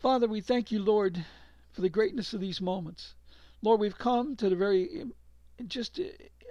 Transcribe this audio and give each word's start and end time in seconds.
Father, 0.00 0.28
we 0.28 0.40
thank 0.40 0.70
you, 0.70 0.80
Lord, 0.80 1.24
for 1.72 1.80
the 1.80 1.88
greatness 1.88 2.32
of 2.32 2.40
these 2.40 2.60
moments. 2.60 3.16
Lord, 3.62 3.80
we've 3.80 3.98
come 3.98 4.36
to 4.36 4.48
the 4.48 4.54
very 4.54 5.06
just 5.66 6.00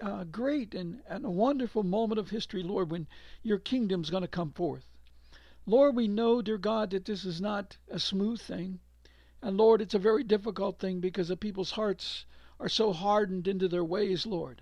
uh, 0.02 0.26
great 0.26 0.76
and, 0.76 1.02
and 1.08 1.24
a 1.24 1.30
wonderful 1.30 1.84
moment 1.84 2.20
of 2.20 2.30
history, 2.30 2.62
Lord, 2.62 2.92
when 2.92 3.08
your 3.44 3.58
kingdom's 3.58 4.10
going 4.10 4.24
to 4.24 4.28
come 4.28 4.52
forth. 4.52 4.86
Lord, 5.66 5.96
we 5.96 6.10
know, 6.10 6.42
dear 6.42 6.58
God, 6.58 6.90
that 6.90 7.06
this 7.06 7.24
is 7.24 7.40
not 7.40 7.78
a 7.90 8.00
smooth 8.00 8.42
thing. 8.42 8.82
And 9.42 9.56
Lord, 9.56 9.82
it's 9.82 9.94
a 9.96 10.00
very 10.00 10.26
difficult 10.26 10.78
thing 10.78 11.00
because 11.00 11.30
the 11.30 11.38
people's 11.38 11.72
hearts 11.72 12.26
are 12.60 12.68
so 12.68 12.92
hardened 12.92 13.48
into 13.48 13.70
their 13.70 13.86
ways, 13.86 14.26
Lord. 14.26 14.62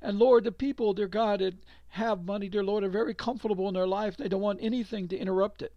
And 0.00 0.20
Lord, 0.20 0.44
the 0.44 0.52
people, 0.52 0.94
dear 0.94 1.08
God, 1.08 1.40
that 1.40 1.54
have 1.88 2.24
money, 2.24 2.48
dear 2.48 2.62
Lord, 2.62 2.84
are 2.84 2.88
very 2.88 3.14
comfortable 3.14 3.66
in 3.66 3.74
their 3.74 3.88
life. 3.88 4.16
They 4.16 4.28
don't 4.28 4.40
want 4.40 4.62
anything 4.62 5.08
to 5.08 5.18
interrupt 5.18 5.62
it. 5.62 5.74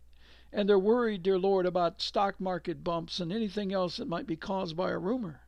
And 0.54 0.68
they're 0.68 0.80
worried, 0.80 1.24
dear 1.24 1.38
Lord, 1.38 1.66
about 1.66 2.02
stock 2.02 2.40
market 2.40 2.84
bumps 2.84 3.20
and 3.20 3.32
anything 3.32 3.74
else 3.74 3.98
that 3.98 4.08
might 4.08 4.26
be 4.26 4.36
caused 4.36 4.76
by 4.78 4.92
a 4.92 4.98
rumor. 4.98 5.42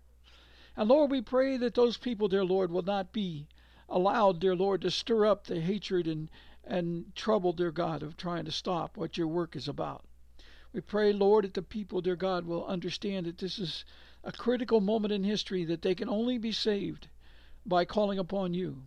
And 0.75 0.89
Lord, 0.89 1.11
we 1.11 1.21
pray 1.21 1.57
that 1.57 1.73
those 1.73 1.97
people, 1.97 2.27
dear 2.27 2.45
Lord, 2.45 2.71
will 2.71 2.81
not 2.81 3.11
be 3.11 3.47
allowed, 3.87 4.39
dear 4.39 4.55
Lord, 4.55 4.81
to 4.81 4.91
stir 4.91 5.25
up 5.25 5.45
the 5.45 5.59
hatred 5.59 6.07
and, 6.07 6.29
and 6.63 7.15
trouble, 7.15 7.53
dear 7.53 7.71
God, 7.71 8.03
of 8.03 8.17
trying 8.17 8.45
to 8.45 8.51
stop 8.51 8.97
what 8.97 9.17
your 9.17 9.27
work 9.27 9.55
is 9.55 9.67
about. 9.67 10.03
We 10.71 10.81
pray, 10.81 11.11
Lord, 11.11 11.45
that 11.45 11.53
the 11.55 11.63
people, 11.63 12.01
dear 12.01 12.15
God, 12.15 12.45
will 12.45 12.65
understand 12.65 13.25
that 13.25 13.39
this 13.39 13.57
is 13.57 13.85
a 14.23 14.31
critical 14.31 14.81
moment 14.81 15.11
in 15.11 15.23
history, 15.23 15.65
that 15.65 15.81
they 15.81 15.95
can 15.95 16.09
only 16.09 16.37
be 16.37 16.51
saved 16.51 17.07
by 17.65 17.85
calling 17.85 18.19
upon 18.19 18.53
you. 18.53 18.83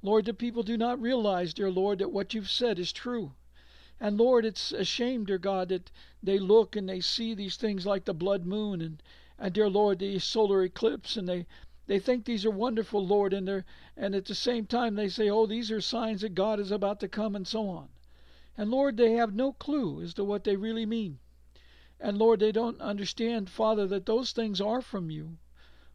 Lord, 0.00 0.24
the 0.24 0.34
people 0.34 0.62
do 0.62 0.76
not 0.76 1.00
realize, 1.00 1.52
dear 1.52 1.70
Lord, 1.70 1.98
that 1.98 2.12
what 2.12 2.32
you've 2.32 2.50
said 2.50 2.78
is 2.78 2.92
true. 2.92 3.32
And 3.98 4.18
Lord, 4.18 4.44
it's 4.44 4.72
a 4.72 4.84
shame, 4.84 5.24
dear 5.24 5.38
God, 5.38 5.70
that 5.70 5.90
they 6.22 6.38
look 6.38 6.76
and 6.76 6.86
they 6.86 7.00
see 7.00 7.32
these 7.32 7.56
things 7.56 7.86
like 7.86 8.04
the 8.04 8.12
blood 8.12 8.44
moon 8.44 8.82
and, 8.82 9.02
and 9.38 9.54
dear 9.54 9.70
Lord, 9.70 10.00
the 10.00 10.18
solar 10.18 10.62
eclipse, 10.62 11.16
and 11.16 11.26
they, 11.26 11.46
they 11.86 11.98
think 11.98 12.26
these 12.26 12.44
are 12.44 12.50
wonderful, 12.50 13.06
Lord, 13.06 13.32
and 13.32 13.48
they're 13.48 13.64
and 13.96 14.14
at 14.14 14.26
the 14.26 14.34
same 14.34 14.66
time 14.66 14.96
they 14.96 15.08
say, 15.08 15.30
Oh, 15.30 15.46
these 15.46 15.70
are 15.70 15.80
signs 15.80 16.20
that 16.20 16.34
God 16.34 16.60
is 16.60 16.70
about 16.70 17.00
to 17.00 17.08
come 17.08 17.34
and 17.34 17.48
so 17.48 17.70
on. 17.70 17.88
And 18.58 18.70
Lord, 18.70 18.98
they 18.98 19.12
have 19.12 19.34
no 19.34 19.54
clue 19.54 20.02
as 20.02 20.12
to 20.14 20.24
what 20.24 20.44
they 20.44 20.56
really 20.56 20.84
mean. 20.84 21.18
And 21.98 22.18
Lord, 22.18 22.40
they 22.40 22.52
don't 22.52 22.78
understand, 22.82 23.48
Father, 23.48 23.86
that 23.86 24.04
those 24.04 24.32
things 24.32 24.60
are 24.60 24.82
from 24.82 25.10
you. 25.10 25.38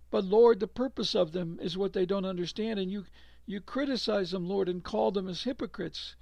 But 0.10 0.26
Lord, 0.26 0.60
the 0.60 0.68
purpose 0.68 1.14
of 1.14 1.34
them 1.34 1.60
is 1.62 1.78
what 1.78 1.94
they 1.94 2.08
don't 2.08 2.26
understand, 2.26 2.80
and 2.80 2.92
you 2.92 3.06
you 3.46 3.62
criticize 3.62 4.32
them, 4.32 4.50
Lord, 4.50 4.70
and 4.70 4.84
call 4.84 5.12
them 5.12 5.28
as 5.28 5.44
hypocrites 5.44 6.16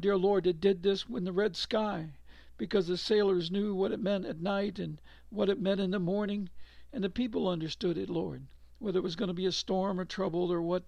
dear 0.00 0.16
Lord, 0.16 0.46
it 0.46 0.60
did 0.60 0.82
this 0.82 1.04
in 1.08 1.22
the 1.24 1.32
red 1.32 1.54
sky 1.54 2.14
because 2.56 2.88
the 2.88 2.96
sailors 2.96 3.50
knew 3.50 3.74
what 3.74 3.92
it 3.92 4.00
meant 4.00 4.24
at 4.26 4.40
night 4.40 4.78
and 4.78 5.00
what 5.30 5.48
it 5.48 5.60
meant 5.60 5.80
in 5.80 5.92
the 5.92 5.98
morning, 5.98 6.50
and 6.92 7.02
the 7.02 7.10
people 7.10 7.48
understood 7.48 7.96
it, 7.96 8.10
Lord, 8.10 8.46
whether 8.78 8.98
it 8.98 9.04
was 9.04 9.16
going 9.16 9.28
to 9.28 9.34
be 9.34 9.46
a 9.46 9.52
storm 9.52 10.00
or 10.00 10.04
trouble 10.04 10.52
or 10.52 10.60
what, 10.60 10.84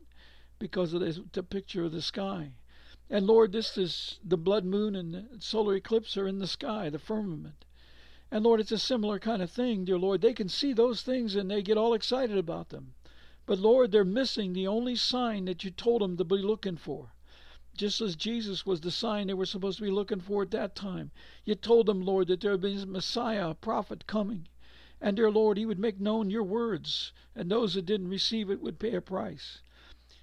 because 0.59 0.93
of 0.93 1.01
the, 1.01 1.25
the 1.33 1.43
picture 1.43 1.85
of 1.85 1.93
the 1.93 2.03
sky. 2.03 2.53
And 3.09 3.27
Lord, 3.27 3.53
this 3.53 3.79
is 3.79 4.19
the 4.25 4.37
blood 4.37 4.65
moon 4.65 4.97
and 4.97 5.43
solar 5.43 5.77
eclipse 5.77 6.17
are 6.17 6.27
in 6.27 6.41
the 6.41 6.47
sky, 6.47 6.91
the 6.91 6.99
firmament. 6.99 7.65
And 8.31 8.45
Lord, 8.45 8.59
it's 8.61 8.73
a 8.73 8.79
similar 8.79 9.19
kind 9.19 9.41
of 9.41 9.51
thing, 9.51 9.85
dear 9.85 9.99
Lord. 9.99 10.21
They 10.21 10.35
can 10.35 10.49
see 10.49 10.73
those 10.73 11.03
things 11.03 11.37
and 11.37 11.51
they 11.51 11.63
get 11.63 11.79
all 11.79 11.95
excited 11.95 12.37
about 12.37 12.71
them. 12.71 12.95
But 13.47 13.61
Lord, 13.61 13.93
they're 13.93 14.05
missing 14.05 14.53
the 14.53 14.67
only 14.67 14.97
sign 14.97 15.45
that 15.45 15.63
you 15.63 15.71
told 15.71 16.03
them 16.03 16.17
to 16.17 16.25
be 16.25 16.39
looking 16.39 16.77
for 16.77 17.13
just 17.77 18.01
as 18.01 18.17
Jesus 18.17 18.67
was 18.67 18.81
the 18.81 18.91
sign 18.91 19.27
they 19.27 19.35
were 19.35 19.47
supposed 19.47 19.79
to 19.79 19.85
be 19.85 19.91
looking 19.91 20.21
for 20.21 20.43
at 20.43 20.51
that 20.51 20.75
time. 20.75 21.11
You 21.45 21.55
told 21.55 21.87
them, 21.87 22.01
Lord, 22.01 22.29
that 22.29 22.41
there 22.41 22.53
would 22.53 22.63
be 22.63 22.81
a 22.81 22.87
Messiah, 22.87 23.51
a 23.51 23.55
prophet 23.55 24.07
coming. 24.07 24.49
And, 25.01 25.17
dear 25.17 25.31
Lord, 25.31 25.59
he 25.59 25.67
would 25.67 25.79
make 25.79 26.01
known 26.01 26.31
your 26.31 26.43
words, 26.43 27.13
and 27.35 27.51
those 27.51 27.75
that 27.75 27.85
didn't 27.85 28.09
receive 28.09 28.51
it 28.51 28.63
would 28.63 28.79
pay 28.79 28.95
a 28.95 29.01
price. 29.01 29.61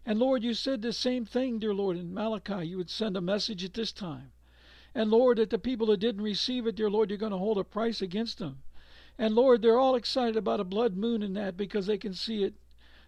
And, 0.06 0.20
Lord, 0.20 0.44
you 0.44 0.54
said 0.54 0.82
the 0.82 0.92
same 0.92 1.26
thing, 1.26 1.60
dear 1.60 1.74
Lord, 1.74 1.96
in 1.96 2.14
Malachi. 2.14 2.68
You 2.68 2.78
would 2.78 2.90
send 2.90 3.16
a 3.16 3.22
message 3.22 3.64
at 3.64 3.76
this 3.76 3.92
time. 3.92 4.32
And, 4.96 5.12
Lord, 5.12 5.38
that 5.38 5.50
the 5.50 5.60
people 5.60 5.88
that 5.88 6.00
didn't 6.00 6.24
receive 6.24 6.68
it, 6.68 6.76
dear 6.76 6.90
Lord, 6.90 7.10
you're 7.10 7.18
going 7.18 7.32
to 7.32 7.38
hold 7.38 7.58
a 7.58 7.64
price 7.64 8.02
against 8.02 8.40
them. 8.40 8.64
And, 9.18 9.36
Lord, 9.36 9.62
they're 9.62 9.80
all 9.80 9.96
excited 9.96 10.36
about 10.36 10.60
a 10.60 10.66
blood 10.66 10.98
moon 10.98 11.22
and 11.22 11.38
that 11.38 11.56
because 11.56 11.86
they 11.86 11.98
can 11.98 12.14
see 12.14 12.44
it. 12.44 12.56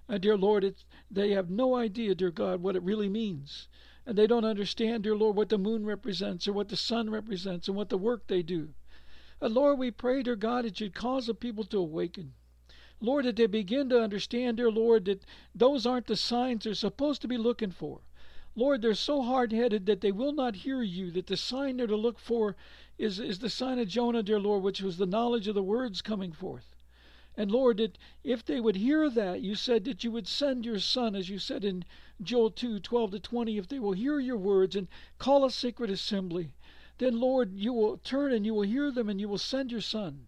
And, 0.08 0.22
dear 0.22 0.38
Lord, 0.38 0.76
they 1.10 1.32
have 1.32 1.50
no 1.50 1.76
idea, 1.76 2.14
dear 2.14 2.32
God, 2.32 2.62
what 2.62 2.76
it 2.76 2.84
really 2.84 3.10
means 3.10 3.68
and 4.06 4.18
they 4.18 4.28
don't 4.28 4.46
understand, 4.46 5.04
dear 5.04 5.16
Lord, 5.16 5.36
what 5.36 5.50
the 5.50 5.58
moon 5.58 5.86
represents 5.86 6.48
or 6.48 6.54
what 6.54 6.70
the 6.70 6.78
sun 6.78 7.10
represents 7.10 7.68
and 7.68 7.76
what 7.76 7.90
the 7.90 7.98
work 7.98 8.28
they 8.28 8.44
do. 8.44 8.70
And 9.42 9.54
Lord, 9.54 9.80
we 9.80 9.92
pray, 9.92 10.24
dear 10.24 10.36
God, 10.36 10.66
that 10.66 10.80
you'd 10.80 10.94
cause 10.94 11.28
the 11.28 11.34
people 11.34 11.64
to 11.66 11.80
awaken. 11.80 12.34
Lord, 13.02 13.26
that 13.26 13.36
they 13.36 13.48
begin 13.48 13.90
to 13.90 14.02
understand, 14.02 14.58
dear 14.58 14.72
Lord, 14.72 15.06
that 15.06 15.26
those 15.54 15.86
aren't 15.86 16.08
the 16.08 16.16
signs 16.16 16.64
they're 16.64 16.74
supposed 16.74 17.22
to 17.22 17.28
be 17.28 17.38
looking 17.38 17.72
for. 17.72 18.00
Lord, 18.56 18.82
they're 18.82 18.94
so 18.94 19.22
hard 19.22 19.52
headed 19.52 19.86
that 19.88 20.00
they 20.00 20.14
will 20.14 20.32
not 20.32 20.56
hear 20.56 20.82
you, 20.82 21.12
that 21.12 21.28
the 21.28 21.36
sign 21.36 21.78
they're 21.78 21.88
to 21.88 21.96
look 21.96 22.20
for 22.20 22.56
is, 22.98 23.20
is 23.20 23.40
the 23.40 23.50
sign 23.50 23.80
of 23.80 23.90
Jonah, 23.90 24.24
dear 24.24 24.40
Lord, 24.40 24.64
which 24.64 24.82
was 24.82 24.98
the 24.98 25.06
knowledge 25.06 25.50
of 25.50 25.56
the 25.56 25.64
words 25.64 26.02
coming 26.02 26.32
forth. 26.32 26.74
And 27.36 27.52
Lord, 27.52 27.78
that 27.78 27.98
if 28.24 28.46
they 28.46 28.62
would 28.62 28.78
hear 28.78 29.10
that, 29.10 29.42
you 29.42 29.56
said 29.56 29.84
that 29.84 30.06
you 30.06 30.12
would 30.12 30.28
send 30.28 30.66
your 30.66 30.80
Son, 30.80 31.16
as 31.16 31.30
you 31.30 31.38
said 31.38 31.66
in 31.66 31.84
Joel 32.22 32.52
2 32.52 32.80
12 32.80 33.12
to 33.12 33.20
20, 33.20 33.58
if 33.58 33.68
they 33.68 33.80
will 33.80 33.92
hear 33.92 34.20
your 34.20 34.38
words 34.38 34.76
and 34.76 34.88
call 35.18 35.44
a 35.44 35.52
sacred 35.52 35.90
assembly, 35.90 36.54
then, 36.98 37.20
Lord, 37.20 37.54
you 37.54 37.74
will 37.74 37.98
turn 37.98 38.32
and 38.32 38.46
you 38.46 38.54
will 38.54 38.62
hear 38.62 38.90
them 38.90 39.10
and 39.10 39.20
you 39.20 39.28
will 39.28 39.38
send 39.38 39.70
your 39.70 39.82
Son. 39.82 40.28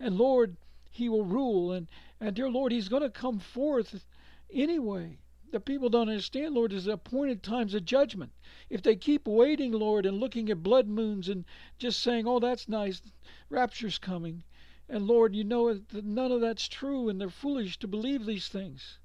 And 0.00 0.18
Lord, 0.18 0.56
he 0.90 1.08
will 1.08 1.24
rule. 1.24 1.70
And, 1.70 1.88
and 2.18 2.34
dear 2.34 2.50
Lord, 2.50 2.72
he's 2.72 2.88
going 2.88 3.04
to 3.04 3.10
come 3.10 3.38
forth 3.38 4.04
anyway. 4.50 5.20
The 5.52 5.60
people 5.60 5.90
don't 5.90 6.08
understand, 6.08 6.54
Lord, 6.54 6.72
there's 6.72 6.88
appointed 6.88 7.42
times 7.42 7.74
of 7.74 7.84
judgment. 7.84 8.32
If 8.68 8.82
they 8.82 8.96
keep 8.96 9.28
waiting, 9.28 9.70
Lord, 9.70 10.06
and 10.06 10.18
looking 10.18 10.50
at 10.50 10.62
blood 10.62 10.88
moons 10.88 11.28
and 11.28 11.44
just 11.78 12.00
saying, 12.00 12.26
oh, 12.26 12.40
that's 12.40 12.68
nice, 12.68 13.00
rapture's 13.48 13.98
coming, 13.98 14.42
and 14.88 15.06
Lord, 15.06 15.36
you 15.36 15.44
know 15.44 15.72
that 15.72 16.04
none 16.04 16.32
of 16.32 16.40
that's 16.40 16.66
true, 16.66 17.08
and 17.08 17.20
they're 17.20 17.30
foolish 17.30 17.78
to 17.78 17.86
believe 17.86 18.26
these 18.26 18.48
things. 18.48 18.98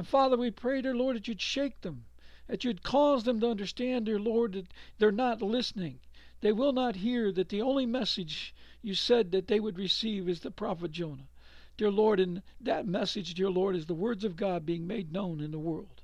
And 0.00 0.08
Father, 0.08 0.38
we 0.38 0.50
pray, 0.50 0.80
dear 0.80 0.94
Lord, 0.94 1.16
that 1.16 1.28
you'd 1.28 1.42
shake 1.42 1.82
them, 1.82 2.06
that 2.46 2.64
you'd 2.64 2.82
cause 2.82 3.24
them 3.24 3.38
to 3.40 3.50
understand, 3.50 4.06
dear 4.06 4.18
Lord, 4.18 4.54
that 4.54 4.72
they're 4.96 5.12
not 5.12 5.42
listening. 5.42 6.00
They 6.40 6.52
will 6.52 6.72
not 6.72 6.96
hear 6.96 7.30
that 7.32 7.50
the 7.50 7.60
only 7.60 7.84
message 7.84 8.54
you 8.80 8.94
said 8.94 9.30
that 9.32 9.46
they 9.46 9.60
would 9.60 9.76
receive 9.76 10.26
is 10.26 10.40
the 10.40 10.50
prophet 10.50 10.92
Jonah. 10.92 11.28
Dear 11.76 11.90
Lord, 11.90 12.18
and 12.18 12.40
that 12.62 12.86
message, 12.86 13.34
dear 13.34 13.50
Lord, 13.50 13.76
is 13.76 13.84
the 13.84 13.92
words 13.92 14.24
of 14.24 14.36
God 14.36 14.64
being 14.64 14.86
made 14.86 15.12
known 15.12 15.38
in 15.38 15.50
the 15.50 15.58
world. 15.58 16.00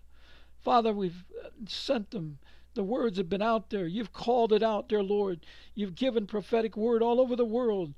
Father, 0.61 0.93
we've 0.93 1.25
uh, 1.43 1.49
sent 1.67 2.11
them. 2.11 2.37
The 2.75 2.85
words 2.85 3.17
have 3.17 3.31
been 3.31 3.41
out 3.41 3.71
there. 3.71 3.87
You've 3.87 4.13
called 4.13 4.53
it 4.53 4.63
out, 4.63 4.91
dear 4.91 5.03
Lord. 5.03 5.47
You've 5.75 5.95
given 5.95 6.27
prophetic 6.27 6.77
word 6.77 7.03
all 7.03 7.19
over 7.19 7.35
the 7.35 7.47
world 7.47 7.95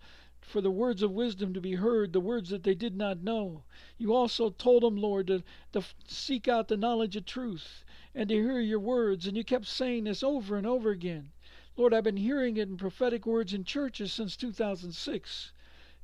for 0.48 0.60
the 0.60 0.70
words 0.70 1.02
of 1.02 1.12
wisdom 1.12 1.54
to 1.54 1.60
be 1.60 1.74
heard, 1.74 2.12
the 2.12 2.20
words 2.20 2.50
that 2.50 2.62
they 2.62 2.74
did 2.74 2.96
not 2.96 3.22
know. 3.22 3.62
You 3.98 4.14
also 4.14 4.50
told 4.50 4.82
them, 4.82 4.96
Lord, 4.96 5.26
to, 5.28 5.42
to 5.72 5.82
seek 6.06 6.48
out 6.48 6.68
the 6.68 6.76
knowledge 6.76 7.16
of 7.16 7.26
truth 7.26 7.84
and 8.14 8.28
to 8.28 8.34
hear 8.34 8.60
your 8.60 8.80
words. 8.80 9.26
And 9.26 9.36
you 9.36 9.44
kept 9.44 9.66
saying 9.66 10.04
this 10.04 10.22
over 10.22 10.56
and 10.56 10.66
over 10.66 10.90
again. 10.90 11.30
Lord, 11.76 11.94
I've 11.94 12.04
been 12.04 12.16
hearing 12.16 12.56
it 12.56 12.68
in 12.68 12.76
prophetic 12.76 13.26
words 13.26 13.54
in 13.54 13.64
churches 13.64 14.12
since 14.12 14.36
2006. 14.36 15.52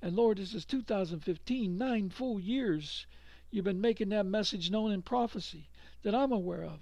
And 0.00 0.14
Lord, 0.14 0.38
this 0.38 0.54
is 0.54 0.64
2015, 0.64 1.78
nine 1.78 2.10
full 2.10 2.38
years 2.38 3.06
you've 3.50 3.64
been 3.64 3.80
making 3.80 4.10
that 4.10 4.26
message 4.26 4.70
known 4.70 4.92
in 4.92 5.00
prophecy 5.02 5.68
that 6.02 6.14
I'm 6.14 6.32
aware 6.32 6.64
of. 6.64 6.80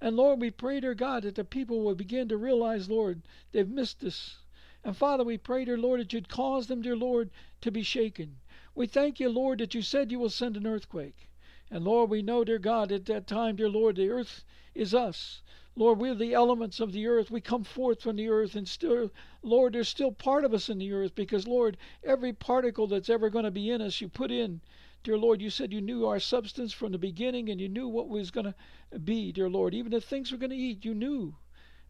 And 0.00 0.16
Lord, 0.16 0.40
we 0.40 0.50
pray, 0.50 0.78
dear 0.80 0.94
God, 0.94 1.24
that 1.24 1.34
the 1.34 1.44
people 1.44 1.80
will 1.82 1.94
begin 1.94 2.28
to 2.28 2.36
realize, 2.36 2.88
Lord, 2.88 3.22
they've 3.50 3.68
missed 3.68 4.00
this. 4.00 4.36
And 4.84 4.96
Father, 4.96 5.24
we 5.24 5.36
pray, 5.36 5.64
dear 5.64 5.76
Lord, 5.76 6.00
that 6.00 6.12
you'd 6.12 6.28
cause 6.28 6.68
them, 6.68 6.82
dear 6.82 6.96
Lord, 6.96 7.30
to 7.62 7.70
be 7.70 7.82
shaken. 7.82 8.36
We 8.74 8.86
thank 8.86 9.18
you, 9.18 9.28
Lord, 9.28 9.58
that 9.58 9.74
you 9.74 9.82
said 9.82 10.12
you 10.12 10.20
will 10.20 10.30
send 10.30 10.56
an 10.56 10.66
earthquake. 10.66 11.28
And 11.70 11.84
Lord, 11.84 12.10
we 12.10 12.22
know, 12.22 12.44
dear 12.44 12.58
God, 12.58 12.92
at 12.92 13.06
that 13.06 13.26
time, 13.26 13.56
dear 13.56 13.68
Lord, 13.68 13.96
the 13.96 14.08
earth 14.08 14.44
is 14.74 14.94
us. 14.94 15.42
Lord, 15.74 15.98
we're 15.98 16.14
the 16.14 16.32
elements 16.32 16.80
of 16.80 16.92
the 16.92 17.06
earth. 17.06 17.30
We 17.30 17.40
come 17.40 17.64
forth 17.64 18.02
from 18.02 18.16
the 18.16 18.28
earth, 18.28 18.54
and 18.54 18.68
still, 18.68 19.10
Lord, 19.42 19.72
there's 19.72 19.88
still 19.88 20.12
part 20.12 20.44
of 20.44 20.54
us 20.54 20.68
in 20.68 20.78
the 20.78 20.92
earth 20.92 21.14
because, 21.14 21.46
Lord, 21.46 21.76
every 22.02 22.32
particle 22.32 22.86
that's 22.86 23.10
ever 23.10 23.30
going 23.30 23.44
to 23.44 23.50
be 23.50 23.70
in 23.70 23.82
us, 23.82 24.00
you 24.00 24.08
put 24.08 24.30
in. 24.30 24.60
Dear 25.04 25.18
Lord, 25.18 25.40
you 25.40 25.50
said 25.50 25.72
you 25.72 25.80
knew 25.80 26.06
our 26.06 26.18
substance 26.18 26.72
from 26.72 26.92
the 26.92 26.98
beginning 26.98 27.48
and 27.48 27.60
you 27.60 27.68
knew 27.68 27.88
what 27.88 28.08
was 28.08 28.30
going 28.30 28.52
to 28.92 28.98
be, 28.98 29.30
dear 29.32 29.48
Lord. 29.48 29.74
Even 29.74 29.92
the 29.92 30.00
things 30.00 30.32
we're 30.32 30.38
going 30.38 30.50
to 30.50 30.56
eat, 30.56 30.84
you 30.84 30.94
knew. 30.94 31.36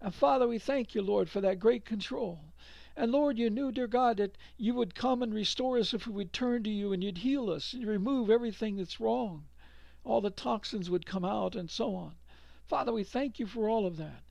And 0.00 0.14
Father, 0.14 0.46
we 0.46 0.58
thank 0.58 0.94
you, 0.94 1.02
Lord, 1.02 1.31
for 1.31 1.40
that 1.40 1.58
great 1.58 1.85
control. 1.85 2.40
And 3.00 3.12
Lord, 3.12 3.39
you 3.39 3.49
knew, 3.49 3.71
dear 3.71 3.87
God, 3.87 4.17
that 4.17 4.37
you 4.56 4.75
would 4.75 4.97
come 4.97 5.23
and 5.23 5.33
restore 5.33 5.79
us 5.79 5.95
if 5.95 6.09
we 6.09 6.15
would 6.15 6.33
turn 6.33 6.65
to 6.65 6.71
you 6.71 6.93
and 6.93 7.05
you'd 7.05 7.19
heal 7.19 7.49
us 7.49 7.73
and 7.73 7.87
remove 7.87 8.29
everything 8.29 8.77
that's 8.77 8.99
wrong. 8.99 9.47
All 10.03 10.21
the 10.21 10.31
toxins 10.31 10.91
would 10.91 11.06
come 11.06 11.25
out 11.25 11.55
and 11.55 11.71
so 11.71 11.95
on. 11.95 12.17
Father, 12.67 12.93
we 12.93 13.05
thank 13.05 13.39
you 13.39 13.47
for 13.47 13.69
all 13.69 13.87
of 13.87 13.99
that. 13.99 14.25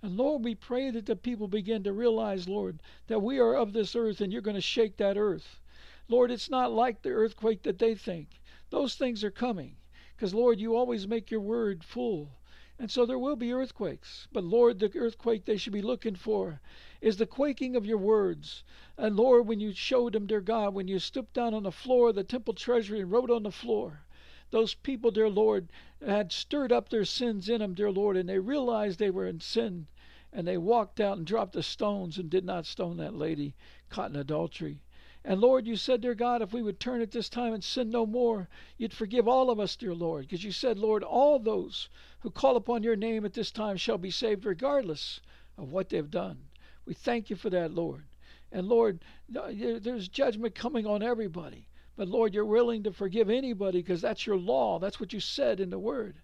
And 0.00 0.16
Lord, 0.16 0.44
we 0.44 0.54
pray 0.54 0.90
that 0.92 1.04
the 1.04 1.14
people 1.14 1.46
begin 1.46 1.82
to 1.82 1.92
realize, 1.92 2.48
Lord, 2.48 2.80
that 3.06 3.20
we 3.20 3.38
are 3.38 3.54
of 3.54 3.74
this 3.74 3.94
earth 3.94 4.22
and 4.22 4.32
you're 4.32 4.40
going 4.40 4.54
to 4.54 4.62
shake 4.62 4.96
that 4.96 5.18
earth. 5.18 5.60
Lord, 6.08 6.30
it's 6.30 6.48
not 6.48 6.72
like 6.72 7.02
the 7.02 7.10
earthquake 7.10 7.64
that 7.64 7.78
they 7.78 7.94
think. 7.94 8.40
Those 8.70 8.94
things 8.94 9.24
are 9.24 9.30
coming. 9.30 9.76
Because, 10.16 10.32
Lord, 10.32 10.58
you 10.58 10.74
always 10.74 11.06
make 11.06 11.30
your 11.30 11.42
word 11.42 11.84
full. 11.84 12.30
And 12.78 12.90
so 12.90 13.06
there 13.06 13.18
will 13.18 13.36
be 13.36 13.52
earthquakes. 13.52 14.28
But, 14.32 14.44
Lord, 14.44 14.78
the 14.78 14.94
earthquake 14.94 15.46
they 15.46 15.56
should 15.56 15.72
be 15.72 15.80
looking 15.80 16.14
for 16.14 16.60
is 17.00 17.16
the 17.16 17.26
quaking 17.26 17.74
of 17.74 17.86
your 17.86 17.96
words. 17.96 18.64
And 18.98 19.16
Lord, 19.16 19.46
when 19.46 19.60
you 19.60 19.72
showed 19.72 20.12
them, 20.12 20.26
dear 20.26 20.42
God, 20.42 20.74
when 20.74 20.86
you 20.86 20.98
stooped 20.98 21.32
down 21.32 21.54
on 21.54 21.62
the 21.62 21.72
floor 21.72 22.10
of 22.10 22.14
the 22.14 22.24
temple 22.24 22.52
treasury 22.52 23.00
and 23.00 23.10
wrote 23.10 23.30
on 23.30 23.44
the 23.44 23.50
floor, 23.50 24.04
those 24.50 24.74
people, 24.74 25.10
dear 25.10 25.30
Lord, 25.30 25.68
had 26.04 26.32
stirred 26.32 26.70
up 26.70 26.88
their 26.90 27.04
sins 27.04 27.48
in 27.48 27.60
them, 27.60 27.74
dear 27.74 27.90
Lord, 27.90 28.16
and 28.16 28.28
they 28.28 28.38
realized 28.38 28.98
they 28.98 29.10
were 29.10 29.26
in 29.26 29.40
sin. 29.40 29.86
And 30.32 30.46
they 30.46 30.58
walked 30.58 31.00
out 31.00 31.16
and 31.16 31.26
dropped 31.26 31.54
the 31.54 31.62
stones 31.62 32.18
and 32.18 32.28
did 32.28 32.44
not 32.44 32.66
stone 32.66 32.98
that 32.98 33.14
lady 33.14 33.54
caught 33.88 34.10
in 34.10 34.16
adultery. 34.16 34.82
And 35.28 35.40
Lord, 35.40 35.66
you 35.66 35.74
said, 35.74 36.02
dear 36.02 36.14
God, 36.14 36.40
if 36.40 36.52
we 36.52 36.62
would 36.62 36.78
turn 36.78 37.00
at 37.00 37.10
this 37.10 37.28
time 37.28 37.52
and 37.52 37.64
sin 37.64 37.90
no 37.90 38.06
more, 38.06 38.48
you'd 38.78 38.94
forgive 38.94 39.26
all 39.26 39.50
of 39.50 39.58
us, 39.58 39.74
dear 39.74 39.92
Lord. 39.92 40.22
Because 40.22 40.44
you 40.44 40.52
said, 40.52 40.78
Lord, 40.78 41.02
all 41.02 41.40
those 41.40 41.88
who 42.20 42.30
call 42.30 42.54
upon 42.54 42.84
your 42.84 42.94
name 42.94 43.24
at 43.24 43.32
this 43.32 43.50
time 43.50 43.76
shall 43.76 43.98
be 43.98 44.12
saved 44.12 44.44
regardless 44.44 45.20
of 45.58 45.72
what 45.72 45.88
they've 45.88 46.10
done. 46.10 46.38
We 46.84 46.94
thank 46.94 47.28
you 47.28 47.34
for 47.34 47.50
that, 47.50 47.72
Lord. 47.72 48.04
And 48.52 48.68
Lord, 48.68 49.00
there's 49.28 50.06
judgment 50.06 50.54
coming 50.54 50.86
on 50.86 51.02
everybody. 51.02 51.66
But 51.96 52.06
Lord, 52.06 52.32
you're 52.32 52.44
willing 52.44 52.84
to 52.84 52.92
forgive 52.92 53.28
anybody 53.28 53.80
because 53.82 54.00
that's 54.00 54.26
your 54.26 54.36
law. 54.36 54.78
That's 54.78 55.00
what 55.00 55.12
you 55.12 55.18
said 55.18 55.58
in 55.58 55.70
the 55.70 55.78
Word. 55.78 56.18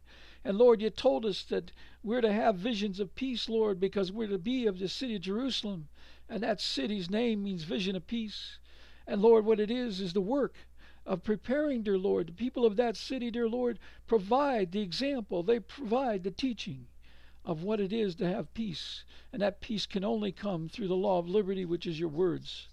And 0.44 0.58
Lord, 0.58 0.80
you 0.80 0.90
told 0.90 1.26
us 1.26 1.42
that 1.44 1.72
we're 2.04 2.20
to 2.20 2.32
have 2.32 2.54
visions 2.54 3.00
of 3.00 3.16
peace, 3.16 3.48
Lord, 3.48 3.80
because 3.80 4.12
we're 4.12 4.28
to 4.28 4.38
be 4.38 4.66
of 4.66 4.78
the 4.78 4.88
city 4.88 5.16
of 5.16 5.22
Jerusalem. 5.22 5.88
And 6.28 6.40
that 6.44 6.60
city's 6.60 7.10
name 7.10 7.42
means 7.42 7.64
vision 7.64 7.96
of 7.96 8.06
peace. 8.06 8.58
And 9.06 9.20
Lord, 9.20 9.44
what 9.44 9.60
it 9.60 9.70
is, 9.70 10.00
is 10.00 10.12
the 10.12 10.20
work 10.20 10.54
of 11.04 11.24
preparing, 11.24 11.82
dear 11.82 11.98
Lord. 11.98 12.28
The 12.28 12.32
people 12.32 12.64
of 12.64 12.76
that 12.76 12.96
city, 12.96 13.30
dear 13.30 13.48
Lord, 13.48 13.78
provide 14.06 14.72
the 14.72 14.82
example, 14.82 15.42
they 15.42 15.58
provide 15.60 16.22
the 16.22 16.30
teaching 16.30 16.86
of 17.44 17.64
what 17.64 17.80
it 17.80 17.92
is 17.92 18.14
to 18.16 18.28
have 18.28 18.54
peace. 18.54 19.04
And 19.32 19.42
that 19.42 19.60
peace 19.60 19.86
can 19.86 20.04
only 20.04 20.30
come 20.30 20.68
through 20.68 20.88
the 20.88 20.94
law 20.94 21.18
of 21.18 21.28
liberty, 21.28 21.64
which 21.64 21.86
is 21.86 21.98
your 21.98 22.08
words. 22.08 22.68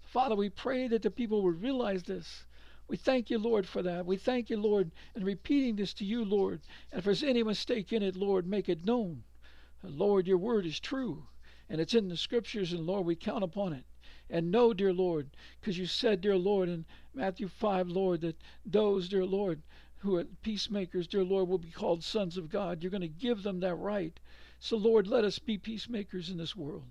Father, 0.00 0.36
we 0.36 0.50
pray 0.50 0.88
that 0.88 1.02
the 1.02 1.10
people 1.10 1.42
would 1.42 1.62
realize 1.62 2.04
this. 2.04 2.44
We 2.86 2.96
thank 2.96 3.30
you, 3.30 3.38
Lord, 3.38 3.66
for 3.66 3.82
that. 3.82 4.04
We 4.04 4.16
thank 4.16 4.50
you, 4.50 4.58
Lord, 4.58 4.92
and 5.14 5.24
repeating 5.24 5.76
this 5.76 5.94
to 5.94 6.04
you, 6.04 6.24
Lord. 6.24 6.60
And 6.90 6.98
if 6.98 7.04
there's 7.04 7.22
any 7.22 7.42
mistake 7.42 7.92
in 7.92 8.02
it, 8.02 8.16
Lord, 8.16 8.46
make 8.46 8.68
it 8.68 8.84
known. 8.84 9.24
Lord, 9.82 10.26
your 10.26 10.38
word 10.38 10.66
is 10.66 10.78
true, 10.78 11.26
and 11.68 11.80
it's 11.80 11.94
in 11.94 12.08
the 12.08 12.16
scriptures, 12.16 12.72
and 12.72 12.86
Lord, 12.86 13.06
we 13.06 13.16
count 13.16 13.42
upon 13.42 13.72
it. 13.72 13.84
And 14.32 14.50
know, 14.50 14.72
dear 14.72 14.94
Lord, 14.94 15.28
because 15.60 15.76
you 15.76 15.84
said, 15.84 16.22
dear 16.22 16.38
Lord, 16.38 16.70
in 16.70 16.86
Matthew 17.12 17.48
5, 17.48 17.90
Lord, 17.90 18.22
that 18.22 18.40
those, 18.64 19.10
dear 19.10 19.26
Lord, 19.26 19.60
who 19.98 20.16
are 20.16 20.24
peacemakers, 20.40 21.06
dear 21.06 21.22
Lord, 21.22 21.48
will 21.48 21.58
be 21.58 21.70
called 21.70 22.02
sons 22.02 22.38
of 22.38 22.48
God. 22.48 22.82
You're 22.82 22.90
going 22.90 23.02
to 23.02 23.08
give 23.08 23.42
them 23.42 23.60
that 23.60 23.74
right. 23.74 24.18
So, 24.58 24.78
Lord, 24.78 25.06
let 25.06 25.24
us 25.24 25.38
be 25.38 25.58
peacemakers 25.58 26.30
in 26.30 26.38
this 26.38 26.56
world. 26.56 26.86